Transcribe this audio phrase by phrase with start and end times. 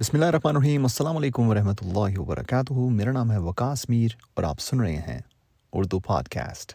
[0.00, 4.44] بسم اللہ الرحمن الرحیم۔ السلام علیکم ورحمۃ اللہ وبرکاتہ۔ میرا نام ہے وکاس میر اور
[4.44, 5.18] آپ سن رہے ہیں
[5.72, 6.72] اردو پاڈ کاسٹ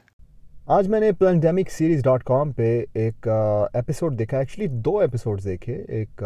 [0.76, 5.74] آج میں نے پلانڈیمک سیریز ڈاٹ کام پہ ایک ایپیسوڈ دیکھا ایکچولی دو ایپیسوڈ دیکھے۔
[5.74, 6.24] ایک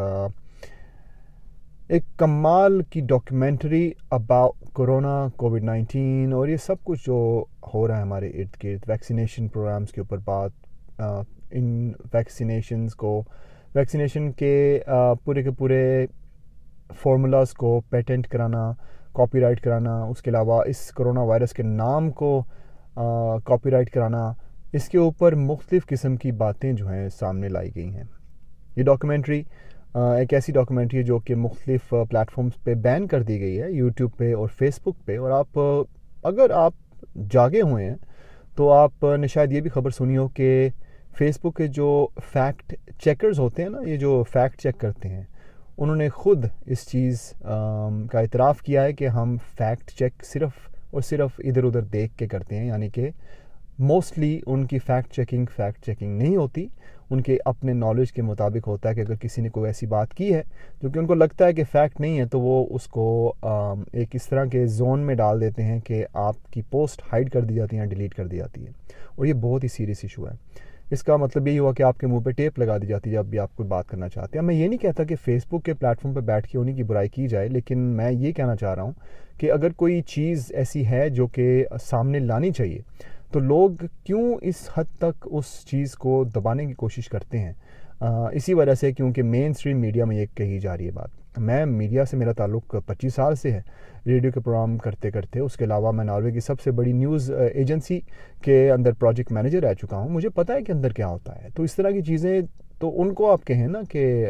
[1.90, 7.44] ایک کمال کی documentary about corona covid nineteen اور یہ سب کچھ جو
[7.74, 11.02] ہو رہا ہے ہمارے ارد گرد۔ ویکسینیشن پروگرامس کے اوپر بات
[11.52, 13.22] ان ویکسینیشنز کو
[13.76, 14.80] ویکسینیشن کے
[15.26, 16.06] پورے کے پورے
[17.02, 18.72] فارمولاز کو پیٹنٹ کرانا
[19.14, 22.42] کاپی رائٹ کرانا، اس کے علاوہ اس کرونا وائرس کے نام کو
[23.46, 24.32] کاپی رائٹ کرانا،
[24.74, 28.04] اس کے اوپر مختلف قسم کی باتیں جو ہیں سامنے لائی گئی ہیں۔
[28.76, 29.42] یہ ڈاکومنٹری
[29.96, 34.18] ایک ایسی ڈاکومنٹری ہے جو کہ مختلف پلیٹفارمز پہ بین کر دی گئی ہے یوٹیوب
[34.18, 35.60] پہ اور فیس بک پہ۔ اور آپ،
[36.24, 36.74] اگر آپ
[37.32, 37.96] جاگے ہوئے ہیں،
[38.56, 40.70] تو آپ نے شاید یہ بھی خبر سنی ہو کہ
[41.18, 45.24] فیس بک کے جو فیکٹ چیکرز ہوتے ہیں نا، یہ جو فیکٹ چیک کرتے ہیں
[45.82, 47.22] انہوں نے خود اس چیز
[48.12, 52.28] کا اعتراف کیا ہے کہ ہم فیکٹ چیک صرف اور صرف ادھر ادھر دیکھ کے
[52.28, 53.10] کرتے ہیں یعنی کہ
[53.80, 56.66] موسٹلی ان کی فیکٹ چیکنگ فیکٹ چیکنگ نہیں ہوتی۔
[57.10, 60.14] ان کے اپنے نالج کے مطابق ہوتا ہے کہ اگر کسی نے کوئی ایسی بات
[60.14, 60.42] کی ہے،
[60.82, 64.16] جو کہ ان کو لگتا ہے کہ فیکٹ نہیں ہے، تو وہ اس کو ایک
[64.16, 67.56] اس طرح کے زون میں ڈال دیتے ہیں کہ آپ کی پوسٹ ہائڈ کر دی
[67.56, 68.72] جاتی ہے ڈیلیٹ کر دی جاتی ہے
[69.16, 70.34] اور یہ بہت ہی سیریس ایشو ہے۔
[70.92, 73.16] اس کا مطلب یہی ہوا کہ آپ کے منہ پہ ٹیپ لگا دی جاتی ہے
[73.16, 75.64] جب بھی آپ کوئی بات کرنا چاہتے ہیں۔ میں یہ نہیں کہتا کہ فیس بک
[75.66, 78.56] کے پلیٹ فارم پہ بیٹھ کے انہیں کی برائی کی جائے، لیکن میں یہ کہنا
[78.56, 78.92] چاہ رہا ہوں
[79.40, 82.82] کہ اگر کوئی چیز ایسی ہے جو کہ سامنے لانی چاہیے،
[83.32, 87.54] تو لوگ کیوں اس حد تک اس چیز کو دبانے کی کوشش کرتے ہیں؟
[88.34, 91.66] اسی وجہ سے کیونکہ مین اسٹریم میڈیا میں یہ کہی جا رہی ہے بات۔ میں
[91.66, 93.62] میڈیا سے میرا تعلق پچیس سال سے ہے۔
[94.06, 97.32] ریڈیو کے پروگرام کرتے کرتے اس کے علاوہ میں ناروے کی سب سے بڑی نیوز
[97.54, 98.00] ایجنسی
[98.42, 101.48] کے اندر پروجیکٹ مینیجر رہ چکا ہوں۔ مجھے پتہ ہے کہ اندر کیا ہوتا ہے۔
[101.56, 102.42] تو اس طرح کی چیزیں
[102.80, 104.26] تو ان کو آپ کہیں نا کہ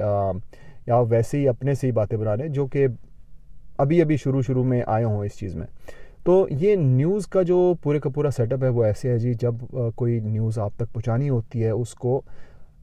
[0.88, 2.88] یا ویسے ہی اپنے سے ہی باتیں بنا رہے ہیں جو کہ
[3.78, 5.68] ابھی ابھی شروع شروع میں آئے ہوں اس چیز میں۔
[6.24, 9.34] تو یہ نیوز کا جو پورے کا پورا سیٹ اپ ہے وہ ایسے ہے جی
[9.34, 9.56] جب
[9.96, 12.22] کوئی نیوز آپ تک پہنچانی ہوتی ہے اس کو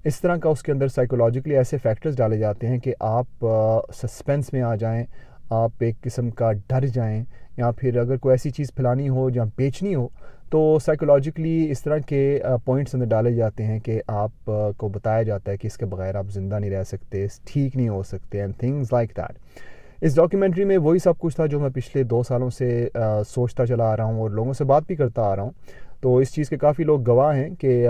[0.07, 3.47] اس طرح کا اس کے اندر سائیکولوجیکلی ایسے فیکٹرز ڈالے جاتے ہیں کہ آپ
[3.95, 5.05] سسپینس میں آ جائیں،
[5.51, 7.23] آپ ایک قسم کا ڈر جائیں،
[7.57, 10.07] یا پھر اگر کوئی ایسی چیز پھیلانی ہو یا بیچنی ہو،
[10.51, 15.53] تو سائیکولوجیکلی اس طرح کے پوائنٹس اندر ڈالے جاتے ہیں کہ آپ کو بتایا جاتا
[15.53, 18.57] ہے کہ اس کے بغیر آپ زندہ نہیں رہ سکتے، ٹھیک نہیں ہو سکتے اینڈ
[18.59, 19.39] تھنگز لائک دیٹ
[20.03, 22.69] اس ڈاکیومنٹری میں وہی سب کچھ تھا جو میں پچھلے دو سالوں سے
[23.29, 25.51] سوچتا چلا آ رہا ہوں اور لوگوں سے بات بھی کرتا آ رہا ہوں۔
[26.01, 27.87] تو اس چیز کے کافی لوگ گواہ ہیں کہ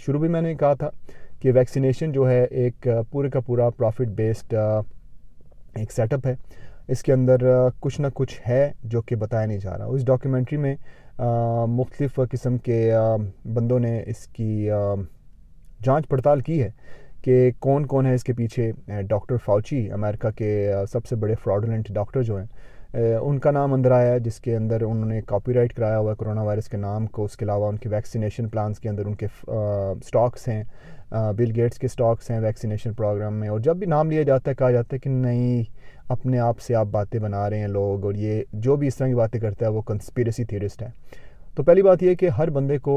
[0.00, 0.90] شروع بھی میں نے کہا تھا
[1.40, 6.34] کہ ویکسینیشن جو ہے ایک پورے کا پورا پروفٹ بیسڈ ایک سیٹ اپ ہے۔
[6.88, 7.42] اس کے اندر
[7.80, 10.74] کچھ نہ کچھ ہے جو کہ بتایا نہیں جا رہا۔ اس ڈاکیومنٹری میں
[11.68, 12.90] مختلف قسم کے
[13.54, 14.68] بندوں نے اس کی
[15.84, 16.70] جانچ پڑتال کی ہے
[17.22, 18.70] کہ کون کون ہے اس کے پیچھے
[19.08, 22.46] ڈاکٹر فاؤچی، امریکہ کے سب سے بڑے فراڈولنٹ ڈاکٹر جو ہیں۔
[22.94, 26.10] ان کا نام اندر آیا ہے، جس کے اندر انہوں نے کاپی رائٹ کرایا ہوا
[26.10, 29.06] ہے کرونا وائرس کے نام کو۔ اس کے علاوہ ان کے ویکسینیشن پلانس کے اندر
[29.06, 29.26] ان کے
[30.06, 30.64] سٹاکس ہیں۔
[31.36, 34.56] بل گیٹس کے سٹاکس ہیں ویکسینیشن پروگرام میں۔ اور جب بھی نام لیا جاتا ہے،
[34.56, 35.62] کہا جاتا ہے کہ نہیں،
[36.08, 39.06] اپنے آپ سے آپ باتیں بنا رہے ہیں لوگ۔ اور یہ جو بھی اس طرح
[39.06, 40.90] کی باتیں کرتا ہے، وہ کنسپیریسی تھیورسٹ ہے۔
[41.58, 42.94] تو پہلی بات یہ کہ ہر بندے کو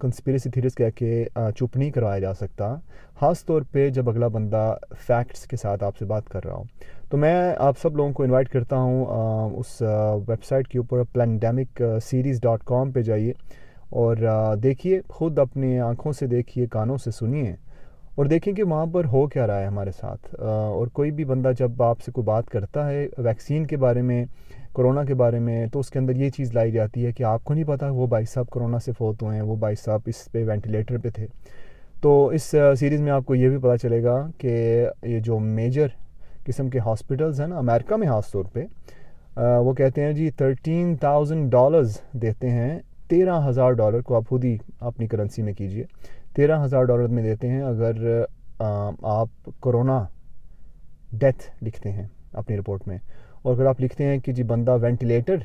[0.00, 1.24] کنسپیریسی تھیورسٹ کہہ کے
[1.56, 2.74] چپ نہیں کروایا جا سکتا۔
[3.20, 4.74] خاص طور پہ جب اگلا بندہ
[5.06, 6.64] فیکٹس کے ساتھ آپ سے بات کر رہا ہوں
[7.10, 9.04] تو میں آپ سب لوگوں کو انوائٹ کرتا ہوں
[9.58, 9.80] اس
[10.28, 13.32] ویب سائٹ کے اوپر پلانڈیمک سیریز ڈاٹ کام پہ جائیے
[13.90, 14.16] اور
[14.62, 17.54] دیکھیے، خود اپنی آنکھوں سے دیکھیے، کانوں سے سنیے
[18.14, 21.52] اور دیکھیں کہ وہاں پر ہو کیا رہا ہے ہمارے ساتھ۔ اور کوئی بھی بندہ
[21.58, 24.24] جب آپ سے کوئی بات کرتا ہے ویکسین کے بارے میں
[24.74, 27.44] کرونا کے بارے میں تو اس کے اندر یہ چیز لائی جاتی ہے کہ آپ
[27.44, 30.28] کو نہیں پتا وہ بھائی صاحب کرونا سے فوت ہوئے ہیں، وہ بھائی صاحب اس
[30.32, 31.26] پہ وینٹیلیٹر پہ تھے۔
[32.00, 34.50] تو اس سیریز میں آپ کو یہ بھی پتہ چلے گا کہ
[35.02, 35.86] یہ جو میجر
[36.46, 38.64] قسم کے ہاسپٹلز ہیں نا امریکہ میں خاص طور پہ
[39.36, 44.44] وہ کہتے ہیں جی تھرٹین تھاؤزنڈ ڈالرز دیتے ہیں، تیرہ ہزار ڈالر کو آپ خود
[44.44, 45.84] ہی اپنی کرنسی میں کیجیے
[46.34, 48.22] تیرہ ہزار ڈالر میں دیتے ہیں اگر
[48.60, 50.02] آپ کرونا
[51.12, 52.98] ڈیتھ لکھتے ہیں اپنی رپورٹ میں۔
[53.42, 55.36] اور اگر آپ لکھتے ہیں کہ جی بندہ وینٹیلیٹر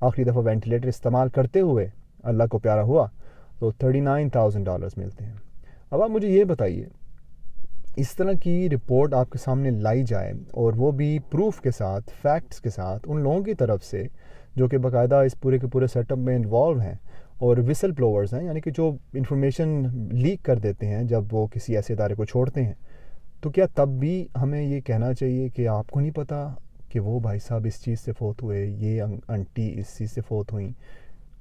[0.00, 1.86] آخری دفعہ وینٹیلیٹر استعمال کرتے ہوئے
[2.22, 3.06] اللہ کو پیارا ہوا
[3.58, 5.32] تو تھرٹی نائن تھاؤزنڈ ڈالرز ملتے ہیں۔
[5.90, 6.84] اب آپ مجھے یہ بتائیے،
[7.96, 12.10] اس طرح کی رپورٹ آپ کے سامنے لائی جائے اور وہ بھی پروف کے ساتھ
[12.22, 14.02] فیکٹس کے ساتھ ان لوگوں کی طرف سے،
[14.56, 16.94] جو کہ باقاعدہ اس پورے کے پورے سیٹ اپ میں انوالو ہیں
[17.38, 19.68] اور وسل پلوورز ہیں یعنی کہ جو انفارمیشن
[20.12, 22.74] لیک کر دیتے ہیں جب وہ کسی ایسے ادارے کو چھوڑتے ہیں۔
[23.42, 26.54] تو کیا تب بھی ہمیں یہ کہنا چاہیے کہ آپ کو نہیں پتہ
[26.88, 30.52] کہ وہ بھائی صاحب اس چیز سے فوت ہوئے، یہ انٹی اس چیز سے فوت
[30.52, 30.70] ہوئیں؟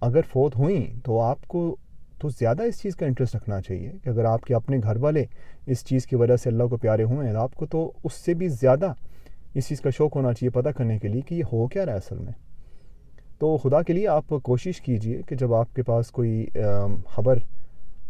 [0.01, 1.75] اگر فوت ہوئیں تو آپ کو
[2.21, 5.23] تو زیادہ اس چیز کا انٹرسٹ رکھنا چاہیے کہ اگر آپ کے اپنے گھر والے
[5.65, 8.33] اس چیز کی وجہ سے اللہ کو پیارے ہوئے ہیں، آپ کو تو اس سے
[8.33, 8.91] بھی زیادہ
[9.53, 11.93] اس چیز کا شوق ہونا چاہیے پتہ کرنے کے لیے کہ یہ ہو کیا رہا
[11.93, 12.33] ہے اصل میں۔
[13.39, 16.45] تو خدا کے لیے آپ کوشش کیجیے کہ جب آپ کے پاس کوئی
[17.07, 17.37] خبر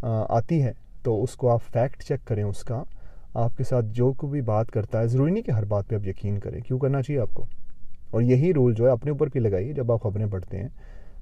[0.02, 0.72] آتی ہے
[1.02, 2.82] تو اس کو آپ فیکٹ چیک کریں اس کا۔
[3.34, 5.94] آپ کے ساتھ جو کو بھی بات کرتا ہے، ضروری نہیں کہ ہر بات پہ
[5.94, 7.46] آپ یقین کریں، کیوں کرنا چاہیے آپ کو؟
[8.10, 10.68] اور یہی رول جو ہے اپنے اوپر بھی لگائیے جب آپ خبریں پڑھتے ہیں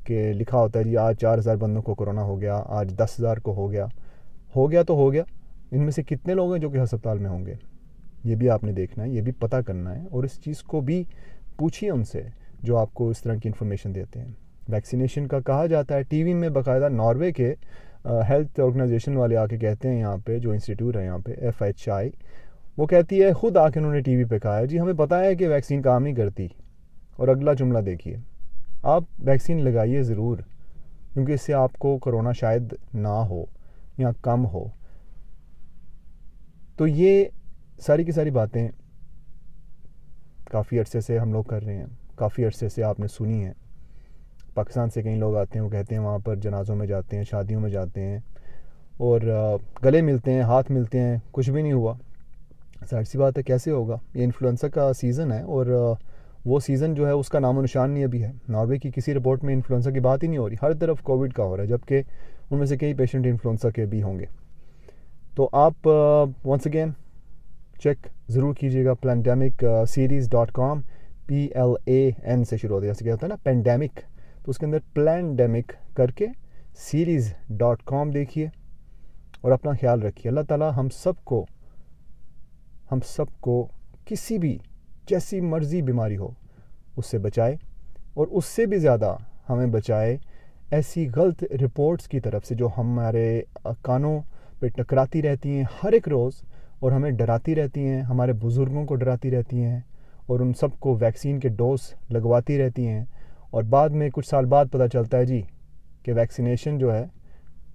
[0.05, 3.09] کہ لکھا ہوتا ہے جی آج چار ہزار بندوں کو کرونا ہو گیا، آج دس
[3.19, 3.87] ہزار کو ہو گیا۔
[4.56, 5.23] ہو گیا تو ہو گیا۔
[5.70, 7.55] ان میں سے کتنے لوگ ہیں جو کہ ہسپتال میں ہوں گے؟
[8.25, 10.81] یہ بھی آپ نے دیکھنا ہے، یہ بھی پتہ کرنا ہے۔ اور اس چیز کو
[10.81, 11.05] بھی
[11.56, 12.23] پوچھیے ان سے
[12.62, 14.29] جو آپ کو اس طرح کی انفارمیشن دیتے ہیں۔
[14.69, 17.55] ویکسینیشن کا کہا جاتا ہے، ٹی وی میں باقاعدہ ناروے کے
[18.04, 21.62] ہیلتھ آرگنائزیشن والے آ کے کہتے ہیں یہاں پہ جو انسٹیٹیوٹ ہے یہاں پہ ایف
[21.62, 22.10] ایچ آئی
[22.78, 24.94] وہ کہتی ہے خود آ کے انہوں نے ٹی وی پہ کہا ہے جی ہمیں
[24.94, 26.49] پتہ ہے کہ ویکسین کام نہیں کرتی
[27.16, 28.16] اور اگلا جملہ دیکھیے
[28.82, 30.38] آپ ویکسین لگائیے ضرور
[31.14, 33.44] کیونکہ اس سے آپ کو کرونا شاید نہ ہو
[33.99, 34.64] یا کم ہو
[36.76, 37.25] تو یہ
[37.81, 38.69] ساری کی ساری باتیں
[40.50, 43.52] کافی عرصے سے ہم لوگ کر رہے ہیں، کافی عرصے سے آپ نے سنی ہیں۔
[44.54, 47.25] پاکستان سے کئی لوگ آتے ہیں، وہ کہتے ہیں وہاں پر جنازوں میں جاتے ہیں،
[47.31, 48.19] شادیوں میں جاتے ہیں
[48.99, 49.20] اور
[49.84, 51.94] گلے ملتے ہیں، ہاتھ ملتے ہیں، کچھ بھی نہیں ہوا۔
[52.90, 55.94] ظاہر سی بات ہے، کیسے ہوگا؟ یہ انفلوئنسا کا سیزن ہے اور
[56.44, 59.14] وہ سیزن جو ہے، اس کا نام و نشان نہیں ابھی ہے۔ ناروے کی کسی
[59.14, 61.62] رپورٹ میں انفلوئنسا کی بات ہی نہیں ہو رہی۔ ہر طرف کووڈ کا ہو رہا
[61.62, 62.02] ہے، جبکہ
[62.50, 64.26] ان میں سے کئی پیشنٹ انفلوئنسا کے بھی ہوں گے۔
[65.37, 66.90] تو آپ ونس اگین
[67.82, 70.81] چیک ضرور کیجیے گا Plandemic series dot com
[71.26, 74.00] P L A N سے شروع ہوتا ہے۔ جیسے کیا ہوتا ہے نا پینڈیمک
[74.44, 76.26] تو اس کے اندر پلینڈیمک کر کے
[76.76, 78.46] سیریز ڈاٹ کام دیکھیے
[79.40, 81.44] اور اپنا خیال رکھیے۔ اللہ تعالیٰ ہم سب کو،
[82.92, 83.66] ہم سب کو
[84.04, 84.58] کسی بھی،
[85.08, 86.28] جیسی مرضی بیماری ہو،
[86.96, 87.56] اس سے بچائے
[88.14, 89.16] اور اس سے بھی زیادہ
[89.48, 90.16] ہمیں بچائے
[90.70, 93.42] ایسی غلط رپورٹس کی طرف سے جو ہمارے
[93.82, 94.20] کانوں
[94.60, 96.42] پہ ٹکراتی رہتی ہیں ہر ایک روز
[96.80, 99.80] اور ہمیں ڈراتی رہتی ہیں، ہمارے بزرگوں کو ڈراتی رہتی ہیں
[100.26, 101.78] اور ان سب کو ویکسین کے ڈوز
[102.10, 103.04] لگواتی رہتی ہیں۔
[103.52, 105.43] اور بعد میں کچھ سال بعد پتہ چلتا ہے جی
[106.02, 107.04] کہ ویکسینیشن جو ہے،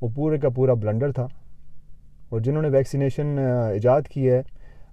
[0.01, 1.27] وہ پورے کا پورا بلنڈر تھا۔
[2.29, 3.39] اور جنہوں نے ویکسینیشن
[3.71, 4.41] ایجاد کی ہے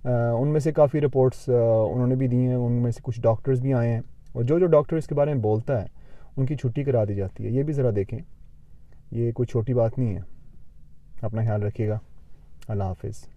[0.04, 1.48] ان میں سے کافی رپورٹس
[1.92, 4.00] انہوں نے بھی دی ہیں۔ ان میں سے کچھ ڈاکٹرز بھی آئے ہیں۔
[4.32, 5.86] اور جو جو ڈاکٹر اس کے بارے میں بولتا ہے،
[6.36, 8.19] ان کی چھٹی کرا دی جاتی ہے۔ یہ بھی ذرا دیکھیں۔
[9.10, 10.20] یہ کوئی چھوٹی بات نہیں ہے۔
[11.22, 11.98] اپنا خیال رکھیے گا۔
[12.69, 13.33] اللہ حافظ۔